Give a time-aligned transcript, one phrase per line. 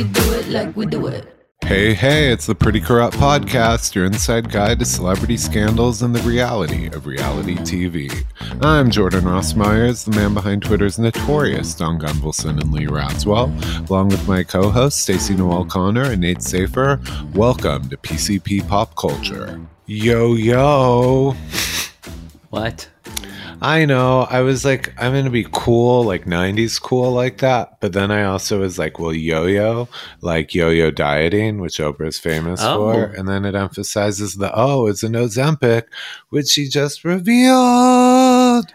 [0.00, 1.26] we do it like we do it.
[1.62, 6.22] Hey, hey, it's the Pretty Corrupt Podcast, your inside guide to celebrity scandals and the
[6.26, 8.10] reality of reality TV.
[8.62, 13.52] I'm Jordan Ross Myers, the man behind Twitter's notorious Don Gunvalson and Lee Radswell,
[13.90, 16.98] along with my co hosts Stacy Noel Connor and Nate Safer.
[17.34, 19.60] Welcome to PCP Pop Culture.
[19.84, 21.36] Yo, yo.
[22.48, 22.88] What?
[23.62, 24.22] I know.
[24.22, 27.78] I was like, I'm going to be cool, like 90s cool like that.
[27.80, 29.88] But then I also was like, well, yo yo,
[30.20, 32.92] like yo yo dieting, which Oprah's famous Oh.
[32.92, 33.04] for.
[33.04, 35.84] And then it emphasizes the, oh, it's an Ozempic,
[36.30, 37.50] which she just revealed.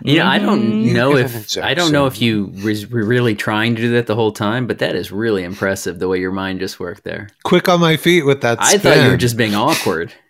[0.01, 0.17] You mm-hmm.
[0.17, 3.81] know, I don't know if I don't know if you was- were really trying to
[3.81, 6.79] do that the whole time, but that is really impressive the way your mind just
[6.79, 7.29] worked there.
[7.43, 10.13] Quick on my feet with that I thought you were just being awkward,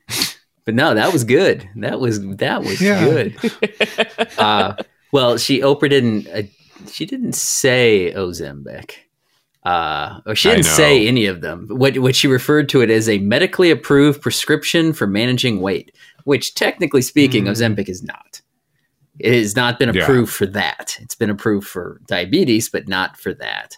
[0.65, 1.67] but no, that was good.
[1.77, 3.03] That was that was Yeah.
[3.05, 3.35] good.
[4.37, 4.75] Uh,
[5.11, 6.43] well, she Oprah didn't uh,
[6.91, 8.91] she didn't say Ozempic.
[9.63, 11.67] Uh, or she didn't say any of them.
[11.69, 16.53] What what she referred to it as a medically approved prescription for managing weight, which
[16.53, 17.49] technically speaking, Mm.
[17.51, 18.41] Ozempic is not.
[19.17, 20.03] It has not been Yeah.
[20.03, 20.97] approved for that.
[21.01, 23.77] It's been approved for diabetes, but not for that.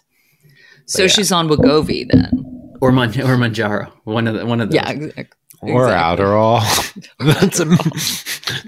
[0.86, 1.08] So yeah.
[1.08, 2.44] she's on Wegovy then.
[2.80, 4.74] Or Man- or Mounjaro, one of the one of those.
[4.76, 6.24] Yeah, ex- Or exactly.
[6.24, 7.08] Adderall.
[7.18, 7.64] that's a,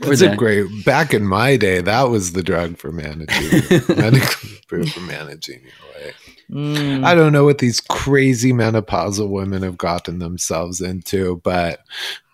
[0.01, 0.85] that's a great.
[0.85, 3.63] Back in my day, that was the drug for managing,
[3.97, 6.15] medically approved for managing your weight.
[6.51, 7.05] Mm.
[7.05, 11.81] I don't know what these crazy menopausal women have gotten themselves into, but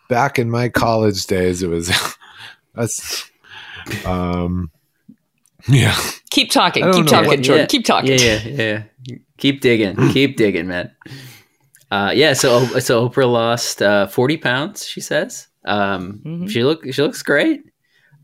[0.08, 1.92] back in my college days, it was
[2.76, 3.30] us.
[4.06, 4.70] Um,
[5.68, 5.98] yeah,
[6.30, 6.92] Keep talking.
[6.92, 7.62] Keep talking, what- Jordan.
[7.62, 7.66] Yeah.
[7.66, 8.10] Keep talking.
[8.10, 9.16] Yeah, yeah, yeah.
[9.38, 9.96] Keep digging.
[10.12, 10.90] Keep digging, man.
[11.90, 12.32] Uh, yeah.
[12.32, 14.86] So so Oprah lost uh, forty pounds.
[14.86, 15.48] She says.
[15.64, 16.50] Um, Mhm.
[16.50, 17.62] She look she looks great.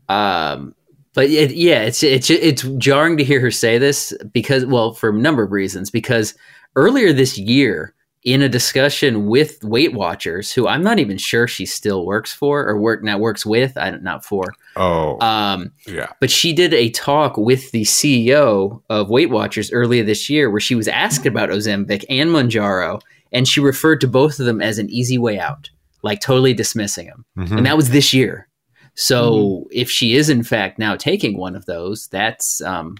[0.09, 0.75] Um,
[1.13, 5.09] but it, yeah, it's it's it's jarring to hear her say this because well, for
[5.09, 5.89] a number of reasons.
[5.89, 6.33] Because
[6.75, 11.65] earlier this year, in a discussion with Weight Watchers, who I'm not even sure she
[11.65, 14.53] still works for or work now works with, I don't not for.
[14.75, 20.03] oh Um, yeah, but she did a talk with the CEO of Weight Watchers earlier
[20.03, 23.01] this year where she was asked about Ozempic and Mounjaro,
[23.33, 25.69] and she referred to both of them as an easy way out,
[26.03, 27.25] like totally dismissing them.
[27.37, 27.57] Mhm.
[27.57, 28.47] And that was this year.
[28.95, 32.97] So if she is in fact now taking one of those, that's um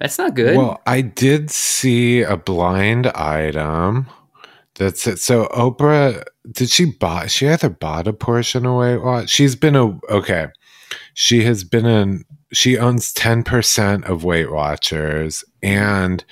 [0.00, 0.56] that's not good.
[0.56, 4.06] Well, I did see a blind item
[4.74, 5.18] that's it.
[5.18, 7.26] So Oprah, did she buy?
[7.26, 9.30] She either bought a portion of Weight Watch.
[9.30, 10.48] She's been a okay.
[11.14, 12.24] She has been in.
[12.52, 16.24] She owns ten percent of Weight Watchers and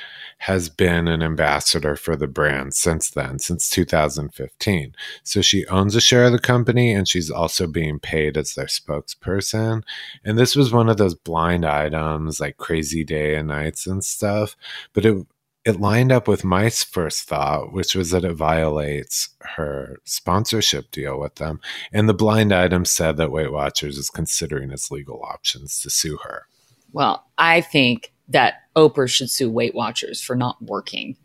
[0.42, 4.92] has been an ambassador for the brand since then, since 2015.
[5.22, 8.66] So she owns a share of the company and she's also being paid as their
[8.66, 9.84] spokesperson.
[10.24, 14.56] And this was one of those blind items like crazy day and nights and stuff.
[14.92, 15.26] But it
[15.64, 21.20] it lined up with my first thought, which was that it violates her sponsorship deal
[21.20, 21.60] with them.
[21.92, 26.18] And the blind item said that Weight Watchers is considering its legal options to sue
[26.24, 26.46] her.
[26.92, 31.16] Well, I think that Oprah should sue Weight Watchers for not working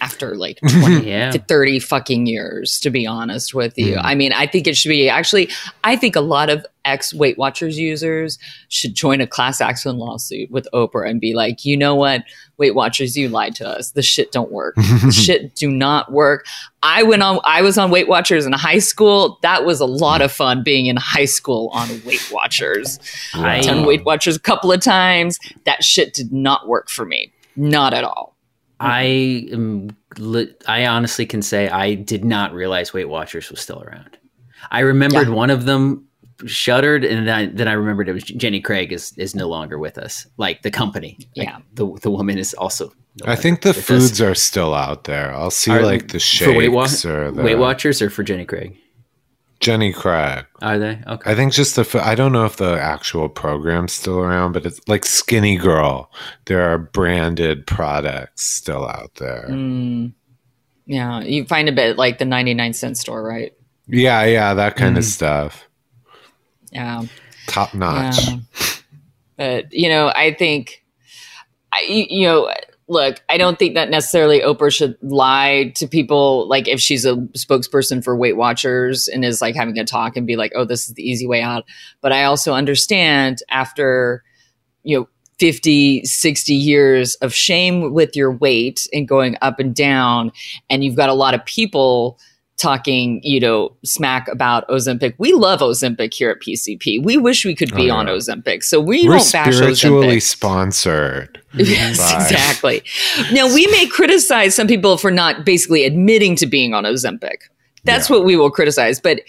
[0.00, 1.30] after like 20 yeah.
[1.30, 3.96] to 30 fucking years, to be honest with you.
[3.96, 4.00] Mm.
[4.04, 5.50] I mean, I think it should be actually,
[5.82, 10.50] I think a lot of ex Weight Watchers users should join a class action lawsuit
[10.50, 12.22] with Oprah and be like, you know what?
[12.56, 13.90] Weight Watchers, you lied to us.
[13.92, 14.76] The shit don't work.
[15.12, 16.46] Shit do not work.
[16.82, 19.38] I went on, I was on Weight Watchers in high school.
[19.42, 22.98] That was a lot of fun being in high school on Weight Watchers.
[23.34, 25.38] I- I've done Weight Watchers a couple of times.
[25.64, 27.32] That shit did not work for me.
[27.56, 28.36] Not at all.
[28.80, 29.96] I am
[30.68, 34.18] I honestly can say I did not realize Weight Watchers was still around.
[34.70, 35.34] I remembered Yeah.
[35.34, 36.06] one of them
[36.46, 39.78] shuttered, and then I, then I remembered it was Jenny Craig is is no longer
[39.78, 40.26] with us.
[40.36, 41.58] Like the company, Like, Yeah.
[41.74, 42.92] the the woman is also.
[43.24, 43.84] no I think the with us.
[43.86, 45.32] foods are still out there.
[45.32, 48.44] I'll see Are- like the for Weight, Wa- or the Weight Watchers or for Jenny
[48.44, 48.76] Craig.
[49.60, 50.44] Jenny Craig.
[50.60, 51.30] Are they okay?
[51.30, 54.80] I think just the I don't know if the actual program's still around, but it's
[54.88, 56.10] like Skinny Girl.
[56.46, 59.46] There are branded products still out there.
[59.48, 60.12] Mm.
[60.86, 63.54] Yeah, you find a bit like the 99 cent store, right?
[63.86, 65.08] Yeah, yeah, that kind of Mm.
[65.08, 65.66] stuff.
[66.74, 67.02] Yeah.
[67.46, 68.26] Top notch.
[68.26, 68.36] Yeah.
[69.36, 70.84] But, you know, I think,
[71.72, 72.52] I, you you know,
[72.88, 76.48] look, I don't think that necessarily Oprah should lie to people.
[76.48, 80.26] Like, if she's a spokesperson for Weight Watchers and is like having a talk and
[80.26, 81.64] be like, oh, this is the easy way out.
[82.00, 84.22] But I also understand after,
[84.82, 85.08] you know,
[85.40, 90.30] 50, 60 years of shame with your weight and going up and down,
[90.70, 92.18] and you've got a lot of people
[92.56, 95.14] talking, you know, smack about Ozempic.
[95.18, 97.02] We love Ozempic here at PCP.
[97.02, 98.12] We wish we could be Oh, on yeah.
[98.14, 98.62] Ozempic.
[98.62, 100.22] So we We're don't bash spiritually Ozempic.
[100.22, 101.40] sponsored.
[101.56, 102.82] Yes, exactly.
[103.32, 107.36] Now we may criticize some people for not basically admitting to being on Ozempic.
[107.84, 108.16] That's Yeah.
[108.16, 108.98] what we will criticize.
[109.00, 109.20] But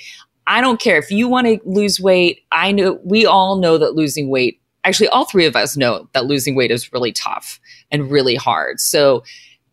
[0.48, 2.42] I don't care if you want to lose weight.
[2.51, 4.60] I know we all know that losing weight.
[4.83, 7.60] Actually, all three of us know that losing weight is really tough
[7.92, 8.80] and really hard.
[8.80, 9.24] So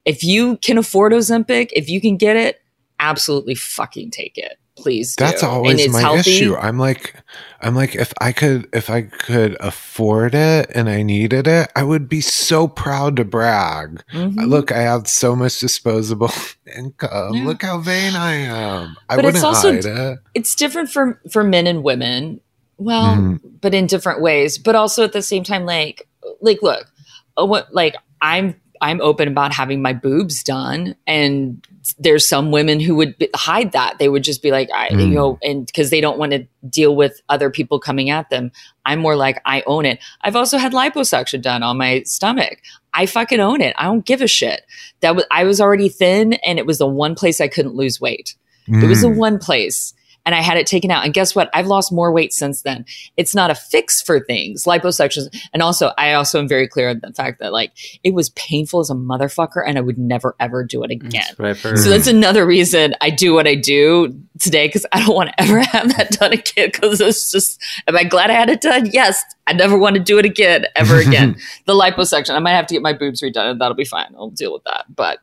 [0.07, 2.62] if you can afford Ozempic, if you can get it,
[3.03, 4.59] absolutely fucking take it.
[4.75, 5.15] Please.
[5.17, 5.25] do.
[5.25, 6.31] That's always my healthy.
[6.31, 6.57] issue.
[6.57, 7.15] I'm like,
[7.61, 11.83] I'm like, if I could, if I could afford it and I needed it, I
[11.83, 14.03] would be so proud to brag.
[14.15, 14.49] Mhm.
[14.49, 16.31] Look, I have so much disposable
[16.77, 17.35] income.
[17.35, 17.45] Yeah.
[17.45, 18.97] Look how vain I am.
[19.11, 20.19] I But it's wouldn't also- hide it.
[20.35, 22.41] it's different for for men and women
[22.79, 23.41] well Mhm.
[23.61, 26.09] but in different ways but also at the same time like
[26.41, 26.91] like look
[27.39, 31.67] uh, what like i'm i'm open about having my boobs done and
[31.99, 33.99] there's some women who would hide that.
[33.99, 35.13] They would just be like i you Mm.
[35.15, 38.53] know and because they don't want to deal with other people coming at them.
[38.85, 39.99] I'm more like i own it.
[40.21, 42.59] I've also had liposuction done on my stomach.
[42.95, 43.75] I fucking own it.
[43.79, 44.63] I don't give a shit.
[45.01, 48.01] That was i was already thin and it was the one place i couldn't lose
[48.01, 48.37] weight.
[48.69, 49.17] It was the Mm.
[49.17, 49.93] one place.
[50.25, 51.05] And I had it taken out.
[51.05, 51.51] And guess what?
[51.53, 52.85] I've lost more weight since then.
[53.17, 55.29] It's not a fix for things, liposuction.
[55.53, 57.73] And also, I also am very clear on the fact that like
[58.05, 61.11] it was painful as a motherfucker and I would never ever do it again.
[61.11, 61.79] That's what I've heard.
[61.79, 65.41] So that's another reason I do what I do today because I don't want to
[65.43, 66.71] ever have that done again.
[66.73, 68.89] Because it's just, am I glad I had it done?
[68.93, 69.23] Yes.
[69.47, 71.37] I never want to do it again, ever again.
[71.67, 74.15] the liposuction, I might have to get my boobs redone and that'll be fine.
[74.17, 74.87] I'll deal with that.
[74.95, 75.19] But,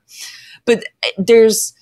[0.66, 1.74] but eh, there's,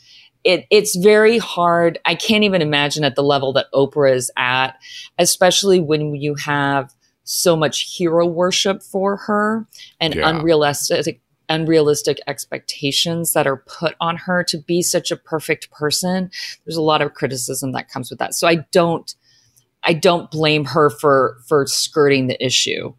[0.43, 1.99] it, it's very hard.
[2.05, 4.77] I can't even imagine at the level that Oprah is at,
[5.17, 6.93] especially when you have
[7.23, 9.67] so much hero worship for her
[9.99, 10.29] and Yeah.
[10.29, 16.29] unrealistic unrealistic expectations that are put on her to be such a perfect person
[16.65, 19.15] there's a lot of criticism that comes with that so i don't
[19.83, 22.93] i don't blame her for for skirting the issue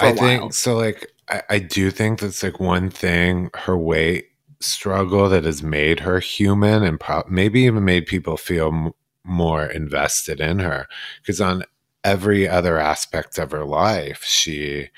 [0.00, 0.76] I think so.
[0.76, 4.26] Like, I, I do think that's like one thing her weight
[4.62, 8.92] struggle that has made her human and pro- maybe even made people feel m-
[9.24, 10.86] more invested in her
[11.20, 11.64] because on
[12.04, 14.88] every other aspect of her life, she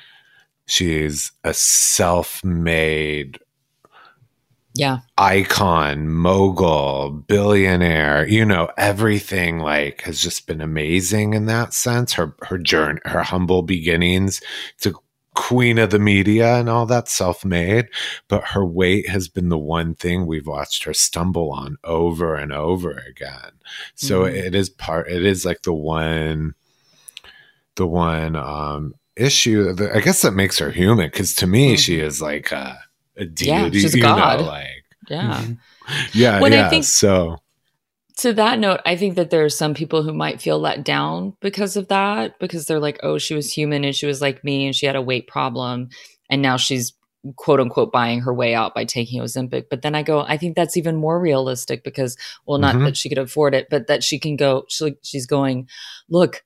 [0.67, 3.39] she's a self-made
[4.75, 12.15] yeah icon, mogul, billionaire, you know, everything like has just been amazing in that sense.
[12.15, 14.41] Her her journey, her humble beginnings
[14.81, 14.95] to
[15.35, 17.89] queen of the media and all that self-made,
[18.29, 22.53] but her weight has been the one thing we've watched her stumble on over and
[22.53, 23.51] over again.
[23.95, 24.35] So Mhm.
[24.35, 26.55] it is part it is like the one
[27.77, 31.99] the one um issue that I guess that makes her human because to me she
[32.01, 32.79] is like a,
[33.17, 34.41] a deity, Yeah, she's you God.
[34.41, 35.45] know, like yeah
[36.15, 37.39] yeah, When I think- so
[38.19, 41.37] to that note, I think that there are some people who might feel let down
[41.41, 44.67] because of that, because they're like, oh, she was human and she was like me
[44.67, 45.89] and she had a weight problem.
[46.31, 46.93] And now she's
[47.37, 49.65] quote unquote buying her way out by taking Ozempic.
[49.71, 52.17] But then I go, I think that's even more realistic because,
[52.47, 52.85] well, not Mhm.
[52.85, 55.69] that she could afford it, but that she can go, she, she's going,
[56.09, 56.45] look,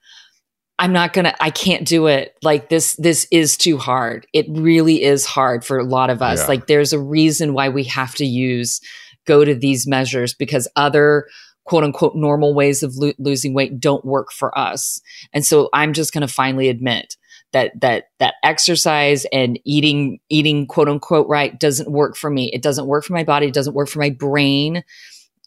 [0.78, 2.36] I'm not gonna, I can't do it.
[2.42, 4.26] Like this, this is too hard.
[4.32, 6.42] It really is hard for a lot of us.
[6.42, 6.46] Yeah.
[6.46, 8.80] Like there's a reason why we have to use,
[9.26, 11.26] go to these measures because other
[11.68, 15.02] quote unquote normal ways of lo- losing weight don't work for us.
[15.34, 17.16] And so I'm just going to finally admit
[17.52, 22.50] that that that exercise and eating eating quote unquote right doesn't work for me.
[22.54, 24.82] It doesn't work for my body, it doesn't work for my brain.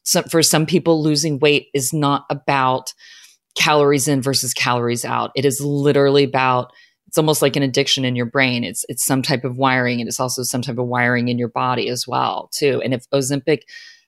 [0.03, 2.93] So for some people losing weight is not about
[3.55, 5.31] calories in versus calories out.
[5.35, 6.71] It is literally about
[7.07, 8.63] it's almost like an addiction in your brain.
[8.63, 11.49] It's it's some type of wiring and it's also some type of wiring in your
[11.49, 12.79] body as well too.
[12.83, 13.61] And if Ozempic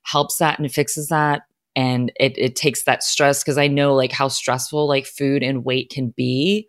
[0.03, 1.43] helps that and fixes that
[1.75, 5.65] and it, it takes that stress because I know like how stressful like food and
[5.65, 6.67] weight can be,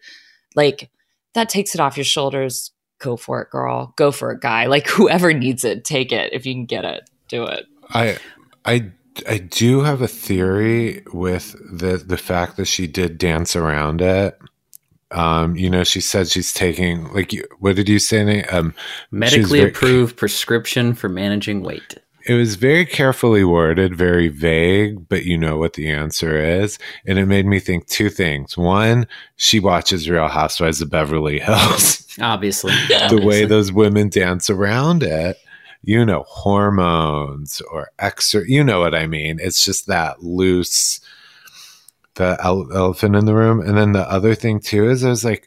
[0.54, 0.90] like
[1.34, 2.70] that takes it off your shoulders.
[3.00, 3.92] Go for it, girl.
[3.96, 4.66] Go for it, guy.
[4.66, 6.32] Like whoever needs it, take it.
[6.32, 7.66] If you can get it, do it.
[7.90, 8.18] I
[8.64, 8.90] I
[9.28, 14.38] I do have a theory with the the fact that she did dance around it.
[15.10, 18.24] Um, you know, she said she's taking like you- what did you say?
[18.24, 18.52] Nate?
[18.52, 18.74] Um,
[19.12, 21.98] Medically very- approved prescription for managing weight.
[22.26, 27.18] It was very carefully worded, very vague, but you know what the answer is, and
[27.18, 28.56] it made me think two things.
[28.56, 32.06] One, she watches Real Housewives of Beverly Hills.
[32.20, 32.72] Obviously.
[33.10, 35.36] the way those women dance around it
[35.86, 40.98] you know hormones or exer you know what i mean it's just that loose
[42.14, 45.24] the ele- elephant in the room and then the other thing too is i was
[45.24, 45.46] like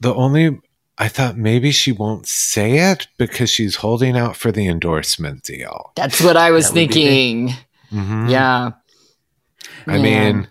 [0.00, 0.58] the only
[0.98, 5.92] i thought maybe she won't say it because she's holding out for the endorsement deal
[5.96, 7.54] That's what I was That would be thinking.
[7.92, 8.30] Mhm.
[8.30, 8.70] Yeah.
[9.86, 10.02] I Yeah.
[10.02, 10.48] mean,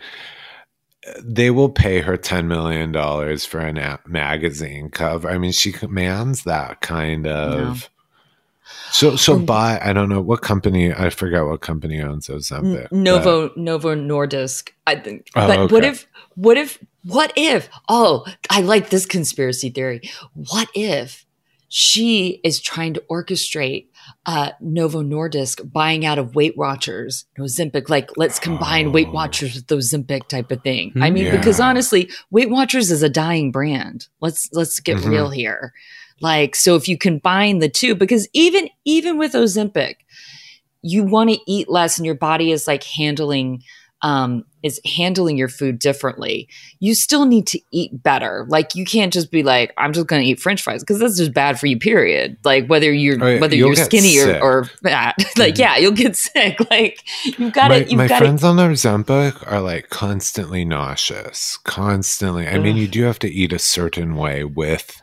[1.21, 2.91] they will pay her $10 million
[3.39, 5.29] for a na- magazine cover.
[5.29, 7.89] I mean, she commands that kind of.
[8.91, 12.29] So, so Um, buy, I don't know what company, I forgot what company owns.
[12.29, 14.69] N- Novo Novo Nordisk.
[14.87, 15.27] I think.
[15.35, 20.01] Oh, but what if what if what if oh I like this conspiracy theory.
[20.33, 21.25] What if
[21.67, 23.87] she is trying to orchestrate
[24.25, 29.13] uh Novo Nordisk buying out of Weight Watchers, Ozempic, like let's combine Weight Oh.
[29.13, 30.93] Watchers with Ozempic type of thing.
[31.01, 31.35] I mean, Yeah.
[31.37, 34.07] because honestly, Weight Watchers is a dying brand.
[34.21, 35.09] Let's let's get Mhm.
[35.09, 35.73] real here.
[36.21, 39.95] Like, so if you combine the two, because even even with Ozempic,
[40.81, 43.63] you want to eat less and your body is like handling
[44.01, 46.49] um is handling your food differently
[46.79, 50.21] you still need to eat better like you can't just be like i'm just going
[50.21, 53.27] to eat french fries because that's just bad for you period like whether you're Oh,
[53.27, 55.59] yeah, whether you're skinny or, or fat like Mhm.
[55.59, 59.49] yeah you'll get sick like you've got my to you've my to friends on Ozempic
[59.49, 62.47] are like constantly nauseous, constantly.
[62.47, 65.01] I mean, you do have to eat a certain way with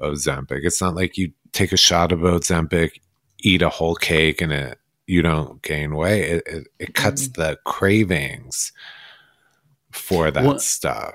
[0.00, 0.60] Ozempic.
[0.64, 3.00] It's not like you take a shot of Ozempic,
[3.40, 4.78] eat a whole cake, and it
[5.12, 6.24] you don't gain weight.
[6.36, 7.34] It it, it cuts Mm.
[7.34, 8.72] the cravings
[9.90, 11.14] for that What- stuff.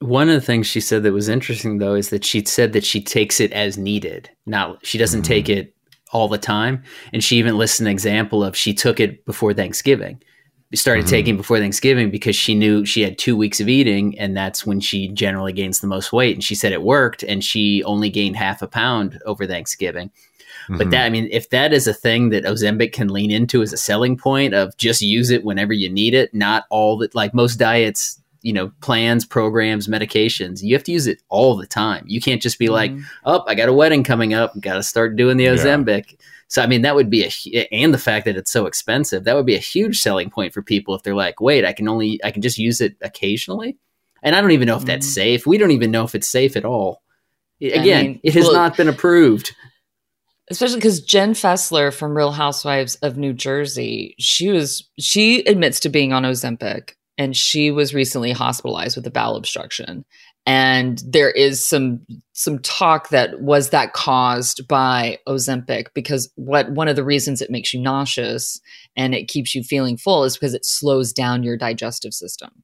[0.00, 2.84] One of the things she said that was interesting though is that she said that
[2.84, 4.28] she takes it as needed.
[4.44, 5.26] Not she doesn't Mhm.
[5.34, 5.74] take it
[6.12, 6.82] all the time.
[7.12, 10.22] And she even listed an example of she took it before Thanksgiving.
[10.74, 11.10] Started Mhm.
[11.10, 14.80] taking before Thanksgiving because she knew she had two weeks of eating and that's when
[14.80, 16.34] she generally gains the most weight.
[16.36, 20.10] And she said it worked and she only gained half a pound over Thanksgiving.
[20.68, 20.90] But Mhm.
[20.92, 23.76] that I mean, if that is a thing that Ozempic can lean into as a
[23.76, 27.56] selling point of just use it whenever you need it, not all that like most
[27.56, 32.04] diets, you know, plans, programs, medications, you have to use it all the time.
[32.06, 33.02] You can't just be like, Mhm.
[33.24, 35.54] "Oh, I got a wedding coming up, got to start doing the Yeah.
[35.54, 36.16] Ozempic."
[36.48, 39.34] So I mean, that would be a and the fact that it's so expensive, that
[39.34, 42.20] would be a huge selling point for people if they're like, "Wait, I can only
[42.22, 43.76] I can just use it occasionally."
[44.22, 45.12] And I don't even know if that's Mhm.
[45.14, 45.46] safe.
[45.46, 47.02] We don't even know if it's safe at all.
[47.60, 49.54] Again, mean, it has well- not been approved.
[50.50, 55.88] Especially because Jen Fessler from Real Housewives of New Jersey, she was she admits to
[55.88, 60.04] being on Ozempic, and she was recently hospitalized with a bowel obstruction.
[60.48, 62.00] And there is some
[62.32, 67.50] some talk that was that caused by Ozempic because what one of the reasons it
[67.50, 68.60] makes you nauseous
[68.96, 72.62] and it keeps you feeling full is because it slows down your digestive system.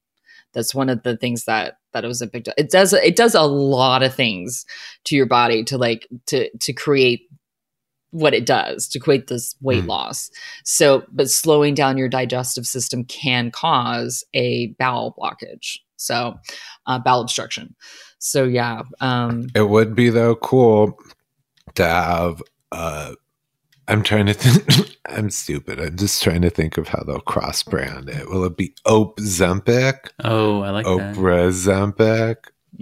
[0.54, 2.54] That's one of the things that that Ozempic does.
[2.56, 4.64] It does it does a lot of things
[5.04, 7.22] to your body to like to to create
[8.12, 9.88] what it does to create this weight Mm.
[9.88, 10.30] loss.
[10.64, 15.78] So, but slowing down your digestive system can cause a bowel blockage.
[15.96, 16.38] So,
[16.86, 17.74] uh, bowel obstruction.
[18.18, 18.82] So, yeah.
[19.00, 20.96] Um, It would be though cool
[21.74, 22.42] to have.
[22.70, 23.14] Uh,
[23.88, 24.96] I'm trying to think.
[25.06, 25.80] I'm stupid.
[25.80, 28.28] I'm just trying to think of how they'll cross brand it.
[28.30, 30.08] Will it be Ope Zempic?
[30.22, 31.16] Oh, I like that.
[31.16, 31.48] Oprah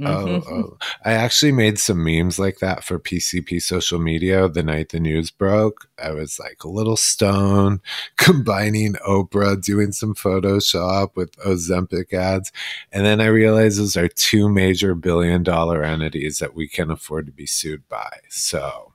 [0.02, 0.47] Oh, mhm.
[0.50, 5.00] oh, I actually made some memes like that for PCP social media the night the
[5.00, 5.88] news broke.
[6.02, 7.80] I was like a little stone,
[8.16, 12.52] combining Oprah, doing some Photoshop with Ozempic ads.
[12.92, 17.26] And then I realized those are two major billion dollar entities that we can afford
[17.26, 18.19] to be sued by.
[18.28, 18.92] So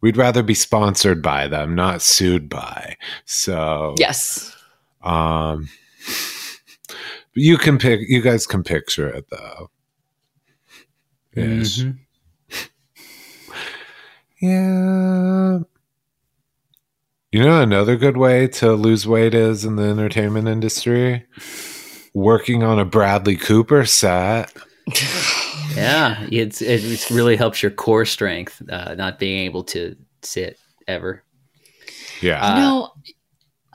[0.00, 2.96] we'd rather be sponsored by them, not sued by.
[3.24, 4.56] So Yes.
[5.02, 5.68] um,
[7.34, 8.00] you can pick.
[8.08, 9.70] You guys can picture it though.
[11.34, 11.78] Yes.
[11.78, 11.98] Mhm.
[14.40, 15.58] Yeah.
[17.32, 21.24] You know, another good way to lose weight is in the entertainment industry.
[22.12, 24.52] Working on a Bradley Cooper set.
[25.74, 30.56] Yeah, it's it, it really helps your core strength, uh, not being able to sit
[30.86, 31.24] ever.
[32.20, 32.40] Yeah.
[32.40, 32.92] Uh, no.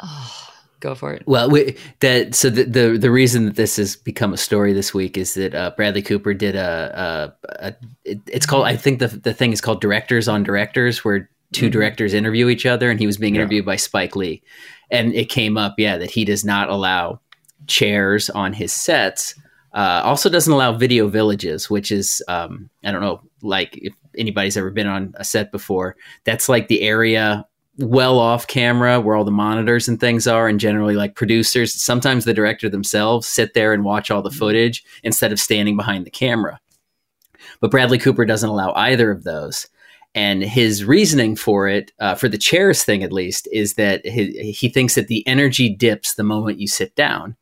[0.01, 0.48] Oh,
[0.79, 1.23] go for it.
[1.25, 4.93] Well, we, that so the, the the reason that this has become a story this
[4.93, 8.99] week is that uh, Bradley Cooper did a, a, a it, it's called I think
[8.99, 11.71] the the thing is called Directors on Directors, where 2 Mhm.
[11.71, 13.41] directors interview each other, and he was being Yeah.
[13.41, 14.41] interviewed by Spike Lee,
[14.91, 17.19] and it came up, yeah, that he does not allow
[17.67, 19.35] chairs on his sets.
[19.73, 24.57] Uh, also doesn't allow video villages, which is um, I don't know, like if anybody's
[24.57, 27.45] ever been on a set before, that's like the area
[27.79, 32.25] well off camera where all the monitors and things are and generally like producers sometimes
[32.25, 36.11] the director themselves sit there and watch all the footage instead of standing behind the
[36.11, 36.59] camera.
[37.61, 39.67] But bradley cooper doesn't allow either of those.
[40.15, 44.51] And his reasoning for it uh, for the chairs thing at least is that he,
[44.51, 47.35] he thinks that the energy dips the moment you sit down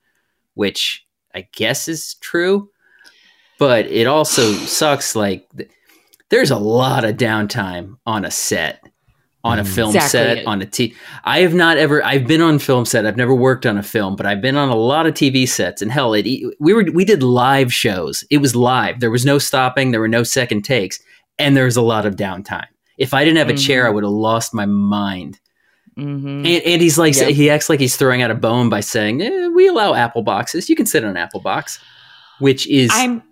[0.53, 2.70] which i guess is true.
[3.60, 5.70] But it also sucks like th-
[6.29, 8.84] there's a lot of downtime on a set
[9.44, 9.67] on a Mhm.
[9.67, 10.48] film Exactly set, it.
[10.48, 10.94] on a T.
[11.24, 12.03] I have not ever.
[12.03, 13.06] I've been on film set.
[13.06, 15.82] I've never worked on a film, but I've been on a lot of TV sets.
[15.82, 16.25] And hell, it
[16.60, 18.24] we were we did live shows.
[18.29, 19.00] It was live.
[19.00, 19.91] There was no stopping.
[19.91, 21.00] There were no second takes,
[21.39, 22.65] and there was a lot of downtime.
[22.98, 23.88] If I didn't have a chair, Mhm.
[23.88, 25.39] I would have lost my mind.
[25.98, 26.39] Mhm.
[26.39, 27.29] And, and he's like, Yep.
[27.29, 30.70] he acts like he's throwing out a bone by saying, eh, "We allow apple boxes.
[30.70, 31.79] You can sit on an apple box,"
[32.39, 33.24] which is I'm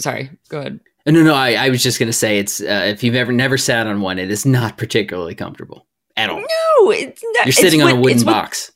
[0.00, 0.30] sorry.
[0.48, 0.80] Go ahead.
[1.06, 3.56] No, no, I, I was just going to say it's uh, if you've ever never
[3.58, 6.40] sat on one, it is not particularly comfortable at all.
[6.40, 7.46] No, it's not.
[7.46, 8.70] You're sitting on a wooden it's what- box.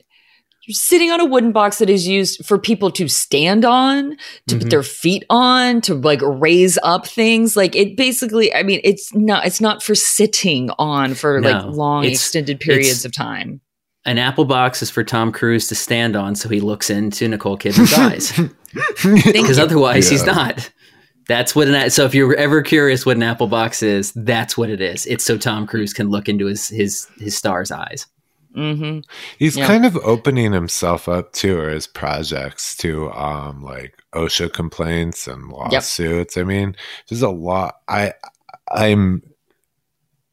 [0.66, 4.16] You're sitting on a wooden box that is used for people to stand on,
[4.48, 4.60] to Mhm.
[4.62, 7.54] put their feet on, to like raise up things.
[7.54, 9.44] Like it basically, I mean, it's not.
[9.44, 13.60] It's not for sitting on for No, like long extended periods of time.
[14.06, 17.58] An apple box is for Tom Cruise to stand on, so he looks into Nicole
[17.58, 18.32] Kidman's eyes.
[19.32, 20.70] Because otherwise, he's not.
[21.28, 24.70] That's what an so if you're ever curious what an apple box is, that's what
[24.70, 25.06] it is.
[25.06, 28.06] It's so Tom Cruise can look into his his his star's eyes.
[28.54, 29.00] hmm
[29.38, 29.66] He's Yeah.
[29.66, 35.48] kind of opening himself up to or his projects to um like OSHA complaints and
[35.48, 36.36] lawsuits.
[36.36, 36.76] I mean,
[37.08, 38.12] there's a lot I
[38.70, 39.22] I'm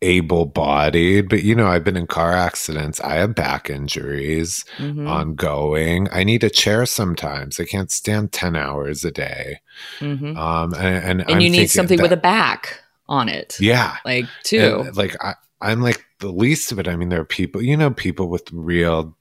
[0.01, 2.99] able bodied, but you know, I've been in car accidents.
[3.01, 6.07] I have back injuries hmm ongoing.
[6.11, 7.59] I need a chair sometimes.
[7.59, 9.61] I can't stand 10 hours a day.
[9.99, 13.57] hmm Um and and, and you need something that- with a back on it.
[13.59, 13.97] Yeah.
[14.05, 14.83] like too.
[14.87, 16.87] And, like I, I'm like the least of it.
[16.87, 19.15] I mean, there are people, you know, people with real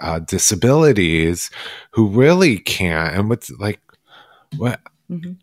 [0.00, 1.50] uh, disabilities
[1.90, 3.14] who really can't.
[3.16, 3.80] And what's like,
[4.56, 4.80] what?
[5.10, 5.38] Mhm.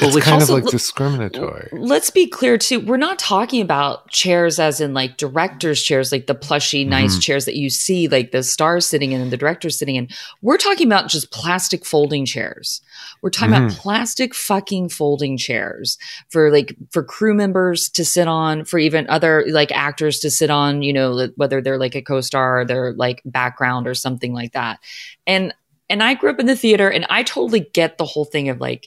[0.00, 1.68] Well, it's kind also of like discriminatory.
[1.72, 2.80] Let's be clear too.
[2.80, 7.22] We're not talking about chairs as in like directors' chairs, like the plushy, nice Mhm.
[7.22, 10.08] chairs that you see, like the stars sitting in and the directors sitting in.
[10.42, 12.80] We're talking about just plastic folding chairs.
[13.22, 13.76] We're talking about Mhm.
[13.76, 15.98] plastic fucking folding chairs
[16.30, 20.50] for like for crew members to sit on, for even other like actors to sit
[20.50, 20.82] on.
[20.82, 24.78] You know, whether they're like a co-star or they're like background or something like that.
[25.26, 25.54] And
[25.88, 28.60] and I grew up in the theater, and I totally get the whole thing of
[28.60, 28.86] like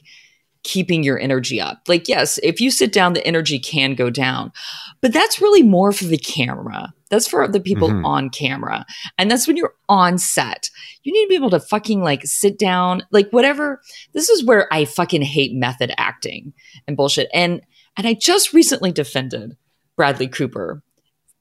[0.64, 1.82] keeping your energy up.
[1.86, 4.50] Like, yes, if you sit down, the energy can go down,
[5.00, 6.92] but that's really more for the camera.
[7.10, 8.04] That's for the people Mhm.
[8.04, 8.84] on camera.
[9.18, 10.70] And that's when you're on set.
[11.04, 13.80] You need to be able to fucking like sit down, like whatever.
[14.14, 16.54] This is where I fucking hate method acting
[16.88, 17.28] and bullshit.
[17.32, 17.60] And
[17.96, 19.56] and I just recently defended
[19.96, 20.82] Bradley Cooper.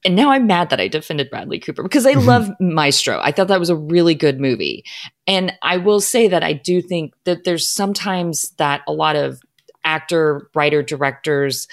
[0.05, 2.25] And now I'm mad that I defended Bradley Cooper because I Mhm.
[2.25, 3.19] love Maestro.
[3.21, 4.83] I thought that was a really good movie.
[5.27, 9.39] And I will say that I do think that there's sometimes that a lot of
[9.85, 11.67] actor, writer, directors,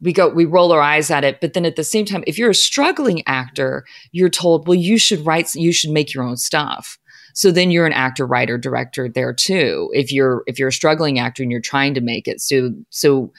[0.00, 1.40] we go, we roll our eyes at it.
[1.40, 4.98] But then at the same time, if you're a struggling actor, you're told, well, you
[4.98, 6.98] should write, you should make your own stuff.
[7.32, 9.90] So then you're an actor, writer, director there too.
[9.92, 13.32] If you're if you're a struggling actor and you're trying to make it, so so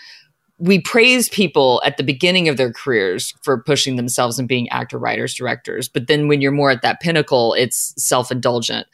[0.57, 4.97] we praise people at the beginning of their careers for pushing themselves and being actor,
[4.97, 5.89] writers, directors.
[5.89, 8.87] But then when you're more at that pinnacle, it's self indulgent.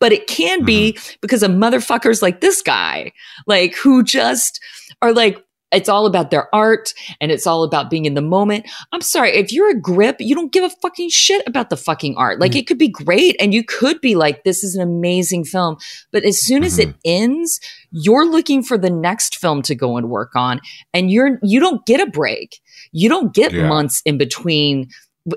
[0.00, 1.16] But it can be mm-hmm.
[1.20, 3.10] because of motherfuckers like this guy,
[3.48, 4.60] like who just
[5.02, 8.66] are like, it's all about their art and it's all about being in the moment.
[8.92, 12.16] I'm sorry, if you're a grip, you don't give a fucking shit about the fucking
[12.16, 12.40] art.
[12.40, 12.56] Like Mm.
[12.56, 15.76] it could be great and you could be like, this is an amazing film.
[16.10, 20.08] But as soon as it ends, you're looking for the next film to go and
[20.08, 20.60] work on
[20.94, 22.60] and you're you don't get a break.
[22.92, 23.68] You don't get Yeah.
[23.68, 24.88] months in between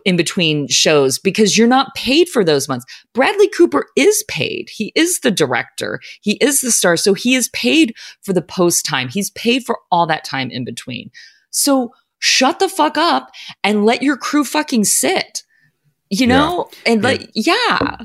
[0.05, 2.85] in between shows because you're not paid for those months.
[3.13, 4.69] Bradley Cooper is paid.
[4.69, 5.99] He is the director.
[6.21, 6.97] He is the star.
[6.97, 9.09] So he is paid for the post time.
[9.09, 11.11] He's paid for all that time in between.
[11.49, 13.31] So shut the fuck up
[13.63, 15.43] and let your crew fucking sit.
[16.09, 16.27] You Yeah.
[16.27, 16.69] know?
[16.85, 17.97] And like yeah.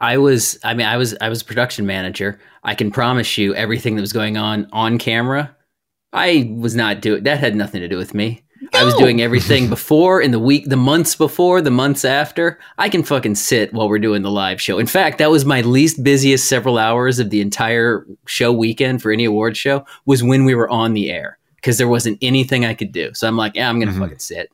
[0.00, 2.38] I was, I mean, I was, I was a production manager.
[2.64, 5.54] I can promise you, everything that was going on on camera,
[6.12, 7.24] I was not doing.
[7.24, 8.42] That had nothing to do with me.
[8.74, 12.58] I was doing everything before in the week, the months before, the months after.
[12.78, 14.78] I can fucking sit while we're doing the live show.
[14.78, 19.10] In fact, that was my least busiest several hours of the entire show weekend for
[19.10, 22.74] any award show was when we were on the air because there wasn't anything I
[22.74, 23.12] could do.
[23.14, 23.98] So I'm like, yeah, I'm gonna Mhm.
[24.00, 24.50] fucking sit.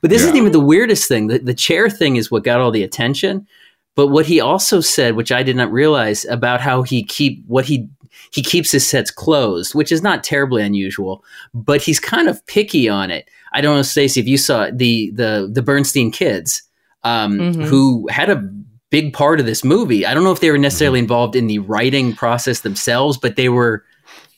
[0.00, 1.28] But this isn't even the weirdest thing.
[1.28, 3.46] The, the chair thing is what got all the attention.
[3.94, 7.64] But what he also said, which I did not realize, about how he keep what
[7.64, 7.88] he
[8.30, 12.88] he keeps his sets closed, which is not terribly unusual, but he's kind of picky
[12.88, 13.28] on it.
[13.52, 16.62] I don't know, Stacy, if you saw the the the Bernstein kids,
[17.04, 17.64] um, Mhm.
[17.64, 18.42] who had a
[18.90, 20.06] big part of this movie.
[20.06, 23.48] I don't know if they were necessarily involved in the writing process themselves, but they
[23.48, 23.84] were.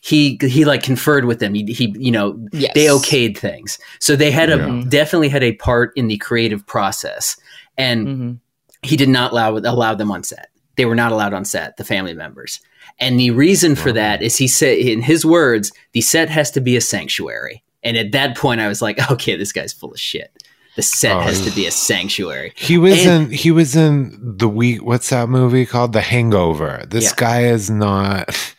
[0.03, 1.53] He he like conferred with them.
[1.55, 2.73] He, he you know Yes.
[2.75, 4.83] they okayed things, so they had a Yeah.
[4.89, 7.37] definitely had a part in the creative process,
[7.77, 8.39] and Mhm.
[8.83, 10.49] he did not allow allow them on set.
[10.77, 12.61] They were not allowed on set, the family members.
[12.99, 13.95] And the reason for Wow.
[13.97, 17.63] that is he said in his words, the set has to be a sanctuary.
[17.83, 20.33] And at that point, I was like, okay, this guy's full of shit.
[20.77, 21.21] The set Oh.
[21.21, 22.53] has to be a sanctuary.
[22.57, 25.93] He was And- in he was in the week what's that movie called?
[25.93, 26.85] The Hangover.
[26.89, 27.13] This Yeah.
[27.17, 28.55] guy is not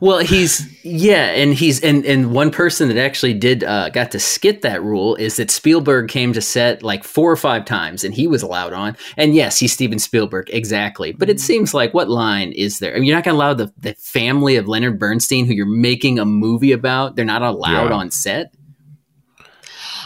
[0.00, 4.20] Well, he's yeah, and he's and and one person that actually did uh, got to
[4.20, 8.14] skit that rule is that Spielberg came to set like four or five times, and
[8.14, 8.96] he was allowed on.
[9.16, 12.92] And yes, he's Steven Spielberg exactly, but it seems like what line is there?
[12.94, 15.66] I mean, you're not going to allow the the family of Leonard Bernstein, who you're
[15.66, 17.96] making a movie about, they're not allowed Yeah.
[17.96, 18.52] on set.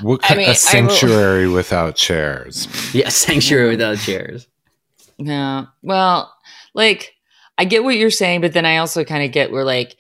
[0.00, 2.68] What I kind mean, I a will- sanctuary without chairs.
[2.94, 4.46] Yeah, sanctuary without chairs.
[5.18, 5.66] Yeah.
[5.83, 6.35] Well,
[6.74, 7.12] like
[7.59, 9.96] I get what you're saying, but then I also kind of get where like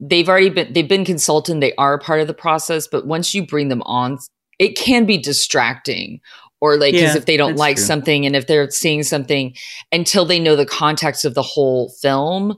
[0.00, 3.46] they've already been they've been consultant, they are part of the process, but once you
[3.46, 4.18] bring them on,
[4.58, 6.20] it can be distracting.
[6.62, 7.84] Or like, because Yeah, if they don't like true.
[7.84, 9.54] something and if they're seeing something
[9.92, 12.56] until they know the context of the whole film,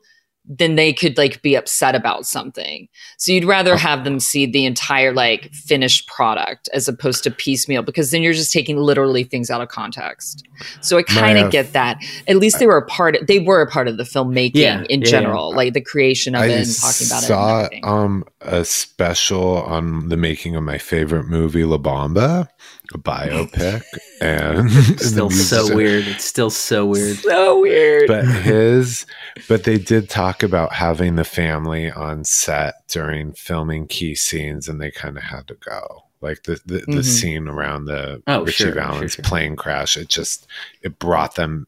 [0.49, 2.89] then they could like be upset about something.
[3.19, 7.83] So you'd rather have them see the entire like finished product as opposed to piecemeal
[7.83, 10.47] because then you're just taking literally things out of context.
[10.81, 11.99] So I kind of get that.
[12.27, 13.17] At least they were a part.
[13.17, 16.35] of, They were a part of the filmmaking Yeah, in yeah, general, like the creation
[16.35, 17.27] of I it and talking about it.
[17.27, 22.49] saw And um a special on the making of my favorite movie La Bamba,
[22.95, 23.83] a biopic,
[24.21, 24.71] and
[25.01, 26.07] still so weird.
[26.07, 27.17] It's still so weird.
[27.19, 28.07] so weird.
[28.07, 29.07] But his,
[29.49, 34.81] but they did talk about having the family on set during filming key scenes, and
[34.81, 36.05] they kind of had to go.
[36.21, 37.05] Like the the, the Mhm.
[37.05, 39.23] scene around the Oh, Ritchie sure, sure, Valens sure.
[39.25, 40.47] plane crash, it just
[40.83, 41.67] it brought them.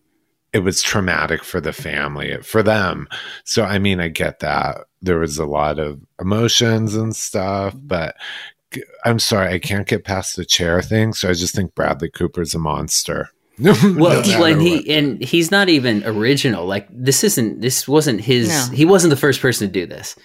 [0.53, 3.09] It was traumatic for the family, for them.
[3.45, 7.87] So I mean, I get that there was a lot of emotions and stuff, mm-hmm.
[7.87, 8.17] but
[9.05, 11.13] i'm sorry, I can't get past the chair thing.
[11.13, 13.31] So I just think Bradley Cooper's a monster.
[13.61, 13.91] Well, No he,
[14.37, 14.89] well, and matter he what.
[14.89, 16.65] and he's not even original.
[16.65, 18.49] Like this isn't this wasn't his.
[18.49, 18.75] No.
[18.75, 20.17] He wasn't the first person to do this.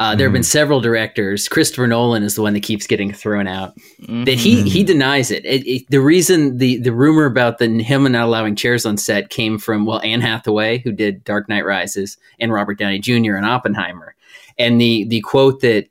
[0.00, 0.46] Uh, there have been Mhm.
[0.46, 1.46] several directors.
[1.46, 3.74] Christopher Nolan is the one that keeps getting thrown out.
[4.08, 5.44] That he he denies it.
[5.44, 9.28] It- it- The reason the the rumor about the him not allowing chairs on set
[9.28, 13.36] came from well Anne Hathaway who did Dark Knight Rises and Robert Downey Jr.
[13.36, 14.14] and Oppenheimer,
[14.58, 15.84] and the the quote that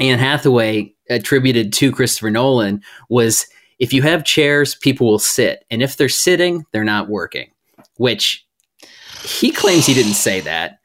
[0.00, 3.46] Anne Hathaway attributed to Christopher Nolan was
[3.78, 5.64] if you have chairs, people will sit.
[5.70, 7.46] And if they're sitting, they're not working.
[7.96, 8.44] Which
[9.22, 10.79] he claims he didn't say that.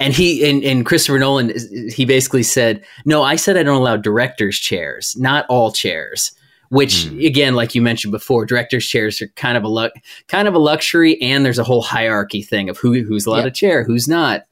[0.00, 1.52] And he and, and Christopher Nolan
[1.94, 6.32] he basically said, No, I said I don't allow directors' chairs, not all chairs.
[6.70, 7.18] Which Hmm.
[7.20, 9.90] again, like you mentioned before, directors' chairs are kind of a lu-
[10.28, 13.46] kind of a luxury, and there's a whole hierarchy thing of who who's allowed Yeah.
[13.46, 14.44] a chair, who's not.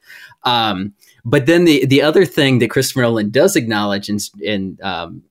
[0.43, 0.93] Um,
[1.25, 5.23] but then the the other thing that Christopher Nolan does acknowledge and in um,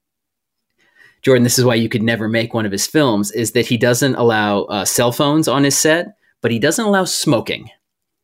[1.23, 3.77] Jordan, this is why you could never make one of his films, is that he
[3.77, 7.71] doesn't allow uh, cell phones on his set, but he doesn't allow smoking.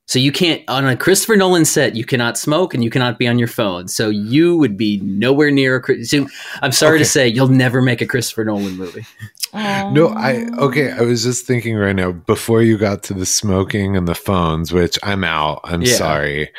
[0.07, 3.27] So you can't on a Christopher Nolan set, you cannot smoke and you cannot be
[3.27, 3.89] on your phone.
[3.89, 5.81] So you would be nowhere near a.
[5.81, 6.27] Chris- So
[6.61, 9.07] I'm sorry to say, you'll never make a Christopher Nolan movie.
[9.55, 10.91] No, I okay.
[10.91, 14.73] I was just thinking right now before you got to the smoking and the phones,
[14.73, 15.61] which I'm out.
[15.65, 15.95] I'm Yeah.
[15.95, 16.51] sorry,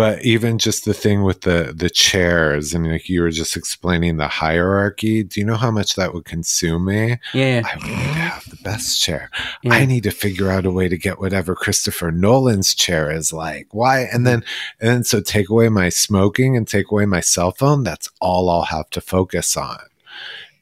[0.00, 4.16] but even just the thing with the the chairs and like you were just explaining
[4.16, 5.22] the hierarchy.
[5.22, 7.18] Do you know how much that would consume me?
[7.34, 9.30] Yeah, I would need to have the best chair.
[9.62, 9.74] yeah.
[9.74, 13.68] I need to figure out a way to get whatever Christopher Nolan's chair is like.
[13.72, 14.00] Why?
[14.12, 14.42] And then
[14.80, 17.84] and then so take away my smoking and take away my cell phone.
[17.84, 19.80] That's all I'll have to focus on.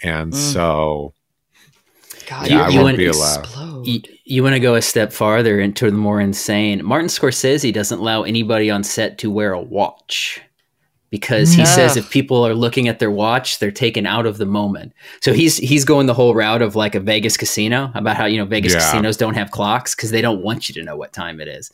[0.02, 0.36] And Mm.
[0.54, 1.14] so
[2.28, 3.38] God, Yeah, I You- won't you be want- allowed.
[3.40, 3.86] explode.
[3.86, 6.84] You, you want to go a step farther into the more insane.
[6.84, 10.40] Martin Scorsese doesn't allow anybody on set to wear a watch
[11.10, 11.68] because he Ugh.
[11.68, 14.92] says if people are looking at their watch, they're taken out of the moment.
[15.22, 18.36] So he's he's going the whole route of like a Vegas casino about how you
[18.36, 18.80] know Vegas Yeah.
[18.80, 21.70] casinos don't have clocks because they don't want you to know what time it is.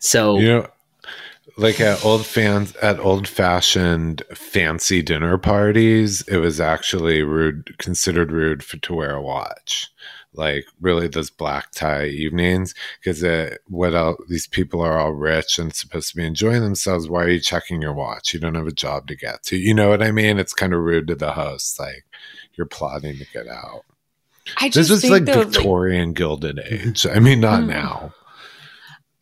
[0.00, 0.66] So You know,
[1.56, 8.32] like at old fans at old fashioned fancy dinner parties, it was actually rude, considered
[8.32, 9.88] rude for to wear a watch.
[10.36, 13.22] Like really, those black tie evenings, because
[13.68, 14.20] what else?
[14.28, 17.08] These people are all rich and supposed to be enjoying themselves.
[17.08, 18.34] Why are you checking your watch?
[18.34, 19.56] You don't have a job to get to.
[19.56, 20.40] You know what I mean?
[20.40, 21.78] It's kind of rude to the host.
[21.78, 22.04] Like
[22.54, 23.84] you're plotting to get out.
[24.58, 27.06] I This was think like of, like, Victorian Gilded Age.
[27.06, 27.68] I mean, not Mm.
[27.68, 28.14] now.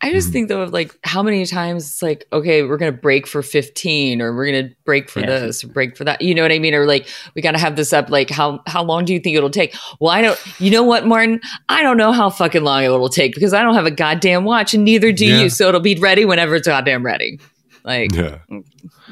[0.03, 0.33] I just Mhm.
[0.33, 4.21] think though of like how many times it's like, okay, we're gonna break for 15
[4.21, 5.25] or we're gonna break for Yeah.
[5.39, 6.21] this or break for that.
[6.21, 6.75] You know what I mean?
[6.75, 9.49] Or like we gotta have this up, like how how long do you think it'll
[9.49, 9.73] take?
[9.99, 11.39] Well, I don't you know what, Martin?
[11.69, 14.43] I don't know how fucking long it will take because I don't have a goddamn
[14.43, 15.41] watch and neither do Yeah.
[15.43, 15.49] you.
[15.49, 17.39] So it'll be ready whenever it's goddamn ready.
[17.85, 18.37] Like Yeah.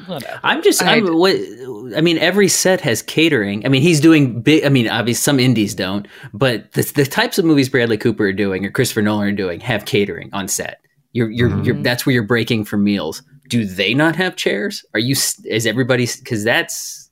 [0.06, 0.40] whatever.
[0.42, 1.36] I'm just, I- I'm, what,
[1.96, 3.64] I mean, every set has catering.
[3.64, 7.38] I mean, he's doing big, I mean, obviously some indies don't, but the, the types
[7.38, 10.80] of movies Bradley Cooper are doing or Christopher Nolan are doing have catering on set.
[11.12, 11.82] You're, you're, you're, Mhm.
[11.84, 13.22] that's where you're breaking for meals.
[13.48, 14.84] Do they not have chairs?
[14.94, 17.10] Are you, is everybody, because that's,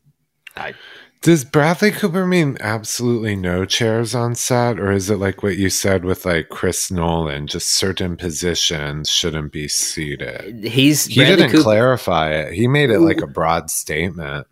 [1.23, 5.69] Does Bradley Cooper mean absolutely no chairs on set, or is it like what you
[5.69, 10.65] said with like Chris Nolan, just certain positions shouldn't be seated?
[10.65, 12.55] He's He Bradley didn't Cooper- clarify it.
[12.55, 14.47] He made it like a broad statement.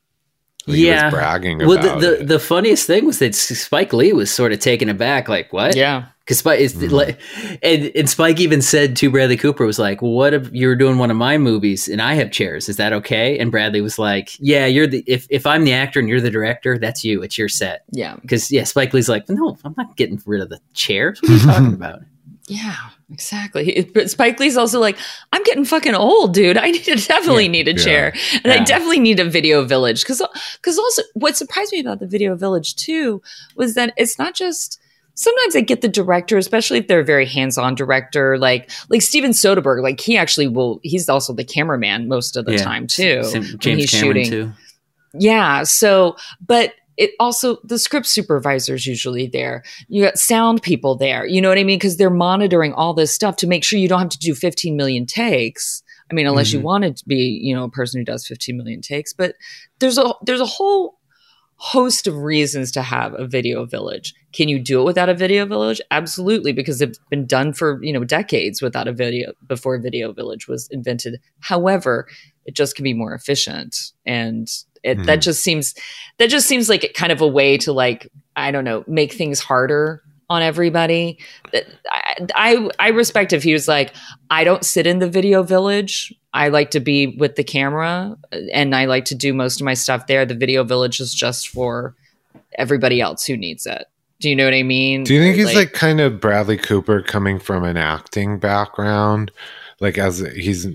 [0.68, 1.06] Like he Yeah.
[1.06, 2.26] was bragging Well, about the, the, it.
[2.28, 5.74] the funniest thing was that Spike Lee was sort of taken aback, like, what?
[5.76, 6.06] Yeah.
[6.24, 6.90] Because Spike is Mhm.
[6.90, 7.18] like,
[7.62, 10.98] and, and Spike even said to Bradley Cooper, was like, well, "What if you're doing
[10.98, 12.68] one of my movies and I have chairs?
[12.68, 15.98] Is that okay?" And Bradley was like, "Yeah, you're the if if I'm the actor
[16.00, 17.22] and you're the director, that's you.
[17.22, 18.16] It's your set." Yeah.
[18.20, 21.18] Because yeah, Spike Lee's like, "No, I'm not getting rid of the chairs.
[21.22, 22.00] What are you talking about?"
[22.46, 22.74] Yeah,
[23.12, 23.90] exactly.
[23.94, 24.96] But Spike Lee's also like,
[25.32, 26.56] I'm getting fucking old, dude.
[26.58, 27.50] I need to definitely Yeah.
[27.50, 27.84] need a Yeah.
[27.84, 30.22] chair, and I definitely need a video village because
[30.56, 33.22] because also what surprised me about the video village too
[33.56, 34.80] was that it's not just.
[35.14, 39.32] Sometimes I get the director, especially if they're a very hands-on director, like like Steven
[39.32, 39.82] Soderbergh.
[39.82, 40.78] Like he actually will.
[40.84, 42.62] He's also the cameraman most of the Yeah.
[42.62, 43.22] time too.
[43.58, 44.30] James he's Cameron shooting.
[44.30, 44.52] too.
[45.18, 45.64] Yeah.
[45.64, 46.16] So,
[46.46, 49.62] but it also the script supervisor's usually there.
[49.88, 51.24] You got sound people there.
[51.26, 51.78] You know what I mean?
[51.78, 54.76] Because they're monitoring all this stuff to make sure you don't have to do 15
[54.76, 55.82] million takes.
[56.10, 56.64] I mean, unless you Mhm.
[56.64, 59.12] wanted to be, you know, a person who does 15 million takes.
[59.12, 59.34] But
[59.78, 60.98] there's a there's a whole
[61.60, 64.14] host of reasons to have a video village.
[64.32, 65.80] Can you do it without a video village?
[65.90, 70.46] Absolutely, because it's been done for you know decades without a video before video village
[70.48, 71.20] was invented.
[71.40, 72.06] However,
[72.44, 74.48] it just can be more efficient, and
[74.88, 75.22] it, that Mhm.
[75.22, 75.74] just seems
[76.18, 79.40] that just seems like kind of a way to like I don't know make things
[79.40, 81.18] harder on everybody.
[81.54, 83.92] I, I I respect if he was like
[84.30, 86.12] I don't sit in the video village.
[86.34, 88.16] I like to be with the camera
[88.52, 90.26] and I like to do most of my stuff there.
[90.26, 91.94] The video village is just for
[92.58, 93.86] everybody else who needs it.
[94.20, 95.04] Do you know what I mean?
[95.04, 99.30] Do you think he's like, kind of Bradley Cooper coming from an acting background?
[99.80, 100.66] Like as he's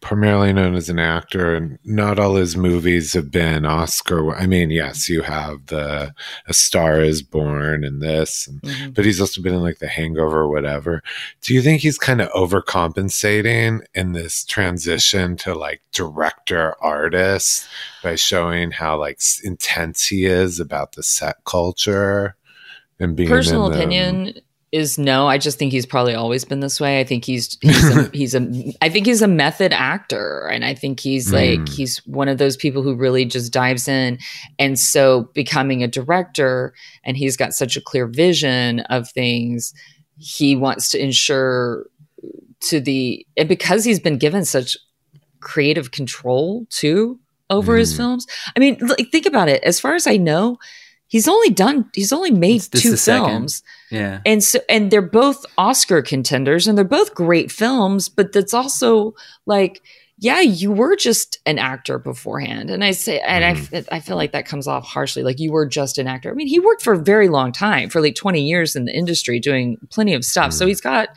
[0.00, 4.34] primarily known as an actor and not all his movies have been Oscar.
[4.34, 6.14] I mean, yes, you have the
[6.46, 8.94] A Star is Born and this and Mhm.
[8.94, 11.02] but he's also been in like the hangover or whatever.
[11.42, 17.66] Do you think he's kind of overcompensating in this transition to like director artist
[18.02, 22.36] by showing how like intense he is about the set culture
[22.98, 24.34] and being personal opinion
[24.76, 25.26] is no.
[25.26, 27.00] I just think he's probably always been this way.
[27.00, 30.74] I think he's he's a, he's a I think he's a method actor, and I
[30.74, 31.68] think he's like Mm.
[31.68, 34.18] he's one of those people who really just dives in.
[34.58, 39.72] And so, becoming a director, and he's got such a clear vision of things,
[40.18, 41.86] he wants to ensure
[42.60, 44.76] to the and because he's been given such
[45.40, 47.18] creative control too
[47.50, 47.96] over his Mm.
[47.96, 48.26] films.
[48.56, 49.62] I mean, like, think about it.
[49.62, 50.58] As far as I know,
[51.08, 53.26] he's only done he's only made It's- two the second.
[53.28, 54.20] films Yeah.
[54.26, 59.14] and so and they're both oscar contenders and they're both great films but that's also
[59.46, 59.82] like
[60.18, 64.32] yeah you were just an actor beforehand and i say and I I feel like
[64.32, 66.94] that comes off harshly like you were just an actor i mean he worked for
[66.94, 70.52] a very long time for like 20 years in the industry doing plenty of stuff
[70.52, 70.68] so Mhm.
[70.68, 71.10] he's got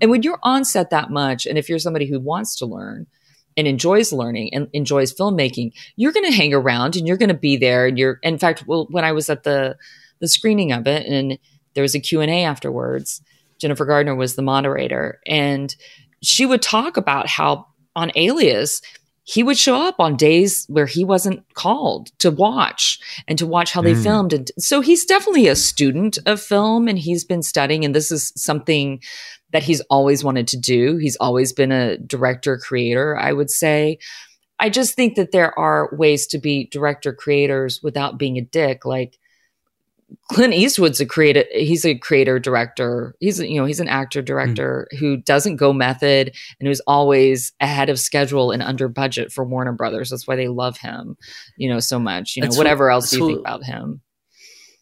[0.00, 3.06] and when you're on set that much and if you're somebody who wants to learn
[3.56, 7.34] and enjoys learning and enjoys filmmaking you're going to hang around and you're going to
[7.34, 9.76] be there and you're in fact well when i was at the
[10.20, 11.38] the screening of it and
[11.74, 13.20] there was a q&a afterwards
[13.58, 15.76] jennifer garner was the moderator and
[16.22, 18.82] she would talk about how on alias
[19.28, 23.72] he would show up on days where he wasn't called to watch and to watch
[23.72, 24.02] how they Mm.
[24.04, 28.12] filmed and so he's definitely a student of film and he's been studying and this
[28.12, 29.02] is something
[29.52, 33.98] that he's always wanted to do he's always been a director creator i would say
[34.58, 38.84] i just think that there are ways to be director creators without being a dick
[38.84, 39.18] like
[40.28, 41.44] Clint Eastwood's a creator.
[41.52, 43.14] He's a creator director.
[43.20, 44.96] He's you know he's an actor director hmm.
[44.98, 49.72] who doesn't go method and who's always ahead of schedule and under budget for Warner
[49.72, 50.10] Brothers.
[50.10, 51.16] That's why they love him,
[51.56, 52.36] you know, so much.
[52.36, 54.00] You know, That's whatever what- else you think about him?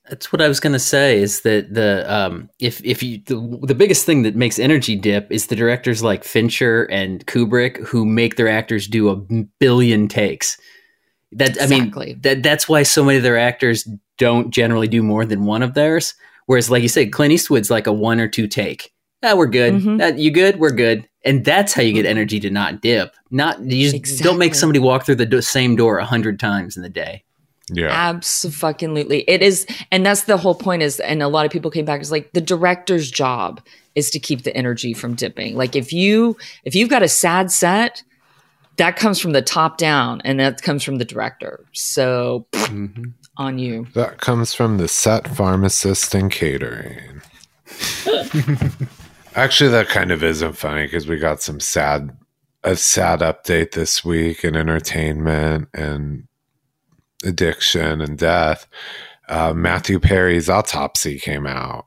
[0.09, 1.19] That's what I was gonna say.
[1.23, 5.31] Is that the um, if if you the, the biggest thing that makes energy dip
[5.33, 9.17] is the directors like Fincher and Kubrick who make their actors do a
[9.61, 10.59] billion takes.
[11.33, 11.91] That I mean
[12.23, 13.89] that that's why so many of their actors
[14.19, 16.15] don't generally do more than one of theirs.
[16.47, 18.93] Whereas, like you said, Clint Eastwood's like a one or two take.
[19.23, 19.73] Ah, we're good.
[19.75, 19.99] Mhm.
[19.99, 20.61] That you good?
[20.61, 21.09] We're good.
[21.25, 23.15] And that's how you get energy to not dip.
[23.31, 26.77] Not you just don't make somebody walk through the do- same door a hundred times
[26.77, 27.24] in the day.
[27.71, 27.89] Yeah.
[27.91, 29.21] Absolutely.
[29.29, 32.01] It is and that's the whole point is and a lot of people came back
[32.01, 33.61] is like the director's job
[33.95, 35.57] is to keep the energy from dipping.
[35.57, 38.03] Like if you if you've got a sad set,
[38.77, 41.65] that comes from the top down and that comes from the director.
[41.73, 43.05] So Mm-hmm.
[43.37, 43.87] on you.
[43.95, 47.21] That comes from the set pharmacist and catering.
[49.35, 52.17] Actually, that kind of isn't funny because we got some sad,
[52.63, 56.27] a sad update this week in entertainment, and
[57.25, 58.67] addiction and death,
[59.29, 61.87] uh, Matthew Perry's autopsy came out.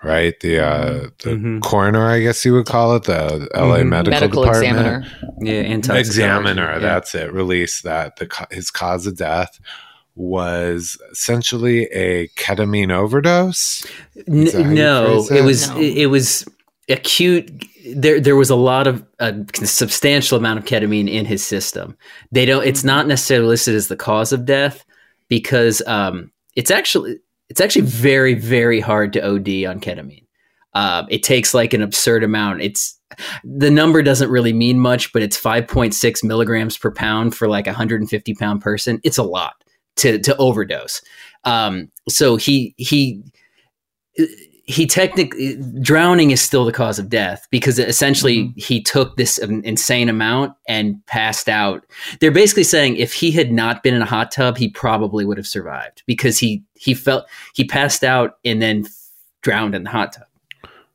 [0.00, 1.60] Right, the uh, the Mhm.
[1.60, 3.88] coroner, I guess you would call it, the LA Mhm.
[3.88, 5.06] medical, Medical department examiner.
[5.40, 9.58] Yeah, anti examiner that's it released that the his cause of death
[10.14, 13.84] was essentially a ketamine overdose
[14.28, 15.42] N- Is that how you no, it it?
[15.44, 15.78] was No.
[15.80, 16.44] it, it was
[16.88, 17.50] acute.
[17.94, 21.96] There there was a lot of a substantial amount of ketamine in his system.
[22.32, 22.66] They don't.
[22.66, 24.84] It's not necessarily listed as the cause of death
[25.28, 30.24] because um, it's actually it's actually very very hard to OD on ketamine.
[30.74, 32.60] Um, it takes like an absurd amount.
[32.62, 32.98] It's
[33.42, 37.70] the number doesn't really mean much, but it's 5.6 milligrams per pound for like a
[37.70, 39.00] 150 pound person.
[39.02, 39.54] It's a lot
[39.96, 41.02] to to overdose.
[41.44, 43.22] Um, so he he
[44.68, 50.10] he technically drowning is still the cause of death because essentially he took this insane
[50.10, 51.86] amount and passed out.
[52.20, 55.38] They're basically saying if he had not been in a hot tub, he probably would
[55.38, 58.86] have survived because he he felt he passed out and then
[59.40, 60.26] drowned in the hot tub.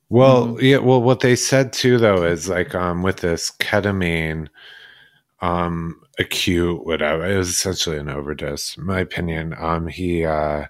[0.10, 4.48] well yeah well what they said too though is like um with this ketamine
[5.42, 10.66] um acute whatever it was essentially an overdose in my opinion um he uh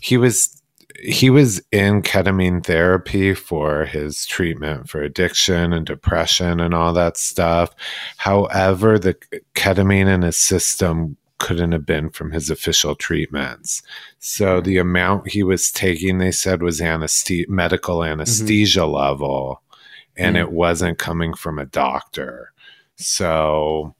[0.00, 0.59] he was
[1.02, 7.16] he was in ketamine therapy for his treatment for addiction and depression and all that
[7.16, 7.74] stuff.
[8.16, 9.14] However, the
[9.54, 13.82] ketamine in his system couldn't have been from his official treatments.
[14.18, 19.62] So the amount he was taking, they said, was anesthe- medical anesthesia level,
[20.18, 20.40] and Mm.
[20.40, 22.52] it wasn't coming from a doctor.
[22.96, 23.94] So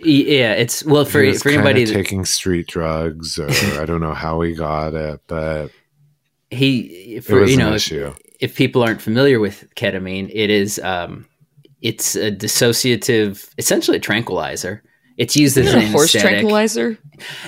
[0.00, 3.48] Yeah, it's well for for anybody that taking street drugs, or
[3.80, 5.68] I don't know how he got it, but
[6.54, 8.14] he it for was you know if, issue.
[8.40, 11.26] if people aren't familiar with ketamine, it is um
[11.82, 14.82] it's a dissociative, essentially a tranquilizer.
[15.16, 16.38] It's used as Isn't an it a horse anesthetic.
[16.40, 16.98] tranquilizer?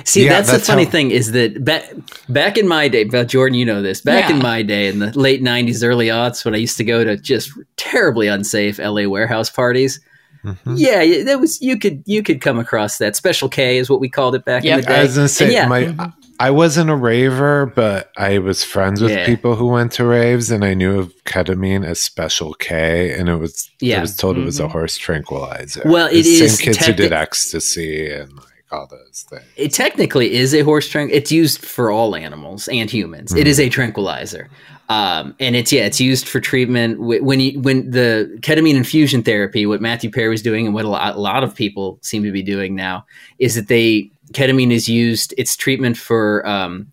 [0.04, 1.90] See, Yeah, that's, that's the funny how- thing is that back
[2.28, 4.00] back in my day, but Jordan, you know this.
[4.02, 7.02] Back in my day, in the late '90s, early aughts, when I used to go
[7.02, 9.98] to just terribly unsafe LA warehouse parties,
[10.44, 10.74] Mhm.
[10.76, 13.16] yeah, yeah, that was you could you could come across that.
[13.16, 15.00] Special K is what we called it back in the day.
[15.00, 16.12] I was gonna say And yeah, my Mhm.
[16.38, 19.24] I wasn't a raver, but I was friends with Yeah.
[19.26, 23.36] people who went to raves, and I knew of ketamine as Special K, and it
[23.36, 23.98] was yeah.
[23.98, 24.70] I was told it was a Mhm.
[24.72, 25.82] horse tranquilizer.
[25.84, 29.42] Well, The it is same kids who did ecstasy and like all those things.
[29.56, 31.08] it technically is a horse tranq.
[31.12, 33.32] It's used for all animals and humans.
[33.32, 33.50] It Mhm.
[33.50, 34.48] is a tranquilizer,
[34.88, 39.64] um, and it's yeah, it's used for treatment when you, when the ketamine infusion therapy.
[39.66, 42.32] What Matthew Perry was doing, and what a lot, a lot of people seem to
[42.32, 43.06] be doing now,
[43.38, 45.34] is that they ketamine is used.
[45.38, 46.92] It's treatment for um,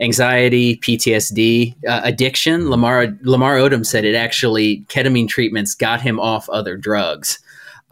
[0.00, 2.70] anxiety, PTSD, uh, addiction.
[2.70, 7.38] Lamar Lamar Odom said it actually ketamine treatments got him off other drugs.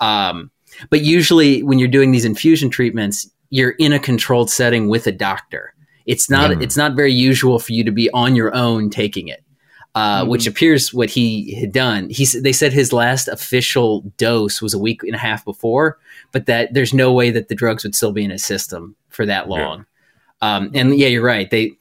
[0.01, 0.51] Um,
[0.91, 5.13] but usually, when you're doing these infusion treatments, you're in a controlled setting with a
[5.13, 5.75] doctor.
[6.07, 6.63] It's not Mm.
[6.63, 9.45] it's not very usual for you to be on your own taking it,
[9.95, 10.29] uh, Mhm.
[10.29, 12.09] which appears what he had done.
[12.11, 15.99] He they said his last official dose was a week and a half before,
[16.33, 19.25] but that there's no way that the drugs would still be in his system for
[19.27, 19.51] that Yeah.
[19.67, 19.87] long.
[20.41, 21.51] Um, and yeah, you're right.
[21.51, 21.73] They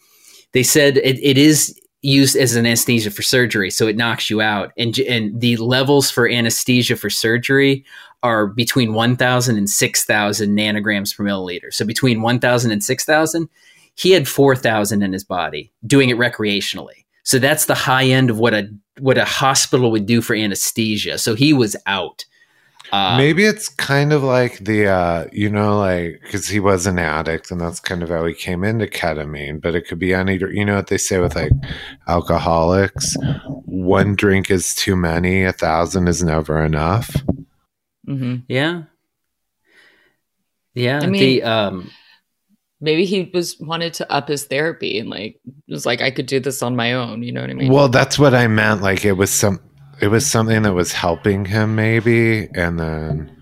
[0.53, 4.41] they said it, it is used as an anesthesia for surgery, so it knocks you
[4.41, 4.71] out.
[4.77, 7.83] And and the levels for anesthesia for surgery
[8.23, 11.73] are between 1,000 and 6,000 nanograms per milliliter.
[11.73, 13.49] So between 1,000 and 6,000,
[13.95, 17.05] he had 4,000 in his body doing it recreationally.
[17.23, 21.17] So that's the high end of what a what a hospital would do for anesthesia.
[21.17, 22.25] So he was out.
[22.91, 26.99] Um, Maybe it's kind of like the, uh, you know, like because he was an
[26.99, 29.61] addict, and that's kind of how he came into ketamine.
[29.61, 31.53] But it could be any, you know what they say with like
[32.07, 33.15] alcoholics:
[33.65, 37.15] one drink is too many, a thousand is never enough.
[38.05, 38.83] hmm Yeah.
[40.73, 40.99] Yeah.
[41.01, 41.91] I mean- the um
[42.83, 46.39] Maybe he was wanted to up his therapy and like was like, I could do
[46.39, 47.21] this on my own.
[47.21, 47.71] You know what I mean?
[47.71, 48.81] Well, that's what I meant.
[48.81, 49.59] Like it was some,
[50.01, 53.37] it was something that was helping him, maybe, and then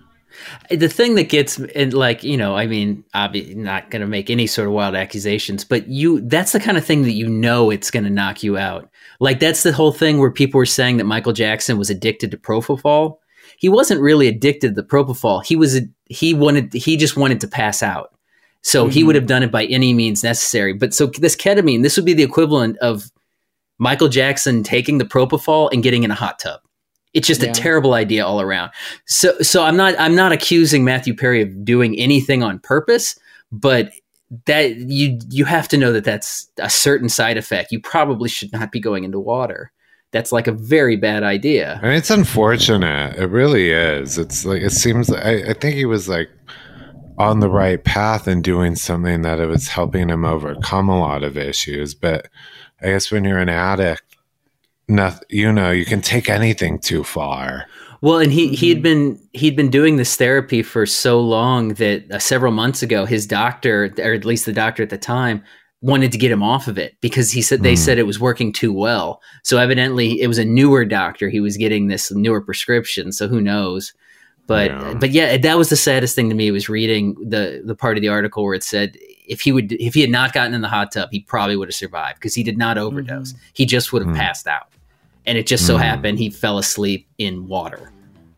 [0.70, 4.30] the thing that gets and like you know i mean obviously not going to make
[4.30, 7.68] any sort of wild accusations but you that's the kind of thing that you know
[7.70, 8.88] it's going to knock you out.
[9.18, 12.38] Like that's the whole thing where people were saying that michael jackson was addicted to
[12.38, 13.18] propofol.
[13.58, 15.44] He wasn't really addicted to propofol.
[15.44, 18.14] He was he wanted he just wanted to pass out.
[18.62, 19.06] So he Mhm.
[19.06, 20.72] would have done it by any means necessary.
[20.72, 23.10] But so this ketamine this would be the equivalent of
[23.80, 26.60] michael jackson taking the propofol and getting in a hot tub
[27.12, 27.50] it's just Yeah.
[27.50, 28.70] a terrible idea all around
[29.06, 33.18] so so I'm not I'm not accusing Matthew Perry of doing anything on purpose,
[33.50, 33.90] but
[34.46, 37.72] that you you have to know that that's a certain side effect.
[37.72, 39.72] You probably should not be going into water.
[40.12, 41.80] That's like a very bad idea.
[41.82, 43.16] and it's unfortunate.
[43.16, 44.16] It really is.
[44.16, 45.10] It's like it seems.
[45.10, 46.28] I, I think he was like
[47.18, 51.24] on the right path and doing something that it was helping him overcome a lot
[51.24, 51.92] of issues.
[51.92, 52.28] But
[52.82, 54.02] I guess when you're an addict,
[54.88, 57.66] nothing, you know, you can take anything too far.
[58.02, 62.10] Well, and he he had been he'd been doing this therapy for so long that
[62.10, 65.42] uh, several months ago, his doctor, or at least the doctor at the time,
[65.82, 67.78] wanted to get him off of it because he said they Mm.
[67.78, 69.20] said it was working too well.
[69.44, 71.28] So evidently, it was a newer doctor.
[71.28, 73.12] He was getting this newer prescription.
[73.12, 73.92] So who knows?
[74.46, 74.94] But Yeah.
[74.98, 76.50] but yeah, that was the saddest thing to me.
[76.50, 78.96] Was reading the the part of the article where it said
[79.30, 81.68] if he would if he had not gotten in the hot tub, he probably would
[81.68, 83.32] have survived because he did not overdose.
[83.54, 84.18] He just would have Mm.
[84.18, 84.68] passed out.
[85.26, 85.80] And it just so Mm.
[85.82, 87.90] happened he fell asleep in water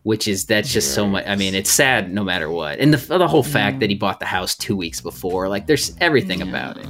[0.05, 1.25] which is that's just so much.
[1.29, 4.19] I mean, it's sad no matter what, and the the whole fact that he bought
[4.19, 6.89] the house two weeks before, like, there's everything about it.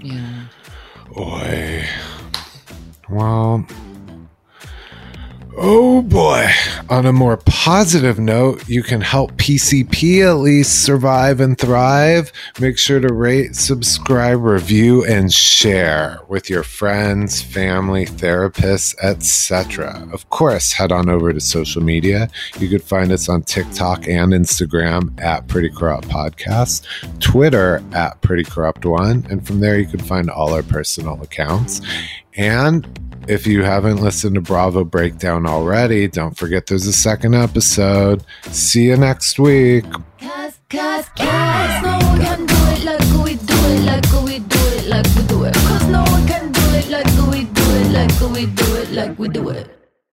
[0.00, 0.44] Yeah.
[1.14, 1.84] Boy.
[3.10, 3.66] Well.
[5.56, 6.48] Oh boy.
[6.88, 12.32] On a more positive note, you can help PCP at least survive and thrive.
[12.60, 20.08] Make sure to rate, subscribe, review, and share with your friends, family, therapists, etc.
[20.12, 22.30] Of course, head on over to social media.
[22.58, 26.86] You could find us on TikTok and Instagram at Pretty Corrupt Podcast,
[27.20, 31.80] Twitter at Pretty Corrupt One, and from there you can find all our personal accounts.
[32.36, 38.24] And if you haven't listened to Bravo Breakdown already, don't forget there's a second episode.
[38.50, 39.84] See you next week.
[39.84, 40.02] Like
[47.30, 49.79] we do it, like we do it, like we do it.